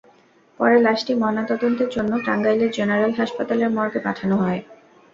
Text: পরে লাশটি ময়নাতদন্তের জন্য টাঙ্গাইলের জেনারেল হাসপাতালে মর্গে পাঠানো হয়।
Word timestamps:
পরে 0.59 0.77
লাশটি 0.79 1.13
ময়নাতদন্তের 1.15 1.89
জন্য 1.89 2.11
টাঙ্গাইলের 2.25 2.71
জেনারেল 2.71 3.11
হাসপাতালে 3.19 3.65
মর্গে 3.69 3.99
পাঠানো 4.05 4.35
হয়। 4.43 4.61